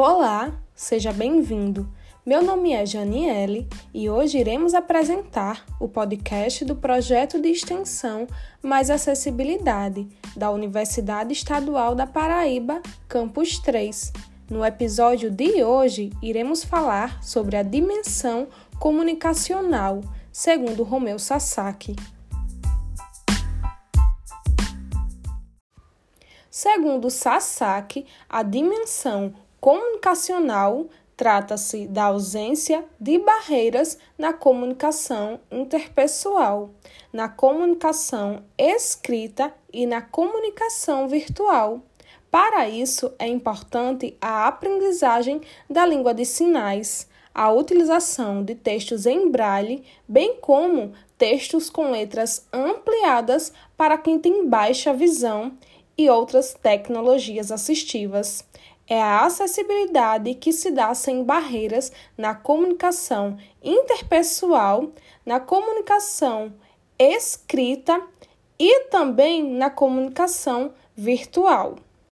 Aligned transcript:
Olá, 0.00 0.52
seja 0.76 1.12
bem-vindo. 1.12 1.92
Meu 2.24 2.40
nome 2.40 2.72
é 2.72 2.86
Janiele 2.86 3.68
e 3.92 4.08
hoje 4.08 4.38
iremos 4.38 4.72
apresentar 4.72 5.66
o 5.80 5.88
podcast 5.88 6.64
do 6.64 6.76
projeto 6.76 7.42
de 7.42 7.48
extensão 7.48 8.28
Mais 8.62 8.90
Acessibilidade 8.90 10.06
da 10.36 10.52
Universidade 10.52 11.32
Estadual 11.32 11.96
da 11.96 12.06
Paraíba, 12.06 12.80
Campus 13.08 13.58
3. 13.58 14.12
No 14.48 14.64
episódio 14.64 15.32
de 15.32 15.64
hoje, 15.64 16.12
iremos 16.22 16.62
falar 16.62 17.20
sobre 17.20 17.56
a 17.56 17.64
dimensão 17.64 18.46
comunicacional, 18.78 20.00
segundo 20.30 20.84
Romeu 20.84 21.18
Sasaki. 21.18 21.96
Segundo 26.48 27.10
Sasaki, 27.10 28.06
a 28.28 28.44
dimensão 28.44 29.34
comunicacional 29.60 30.86
trata-se 31.18 31.88
da 31.88 32.04
ausência 32.04 32.84
de 33.00 33.18
barreiras 33.18 33.98
na 34.16 34.32
comunicação 34.32 35.40
interpessoal, 35.50 36.70
na 37.12 37.28
comunicação 37.28 38.44
escrita 38.56 39.52
e 39.72 39.84
na 39.84 40.00
comunicação 40.00 41.08
virtual. 41.08 41.82
Para 42.30 42.68
isso, 42.68 43.12
é 43.18 43.26
importante 43.26 44.16
a 44.20 44.46
aprendizagem 44.46 45.40
da 45.68 45.84
língua 45.84 46.14
de 46.14 46.24
sinais, 46.24 47.08
a 47.34 47.50
utilização 47.50 48.44
de 48.44 48.54
textos 48.54 49.04
em 49.04 49.28
braille, 49.28 49.84
bem 50.06 50.36
como 50.40 50.92
textos 51.16 51.68
com 51.68 51.90
letras 51.90 52.46
ampliadas 52.52 53.52
para 53.76 53.98
quem 53.98 54.20
tem 54.20 54.46
baixa 54.46 54.92
visão 54.92 55.52
e 55.98 56.08
outras 56.08 56.54
tecnologias 56.54 57.50
assistivas 57.50 58.44
é 58.86 59.02
a 59.02 59.26
acessibilidade 59.26 60.34
que 60.34 60.52
se 60.52 60.70
dá 60.70 60.94
sem 60.94 61.24
barreiras 61.24 61.92
na 62.16 62.34
comunicação 62.34 63.36
interpessoal, 63.62 64.92
na 65.26 65.40
comunicação 65.40 66.54
escrita 66.98 68.00
e 68.58 68.84
também 68.84 69.44
na 69.44 69.68
comunicação 69.68 70.72
virtual. 70.96 71.76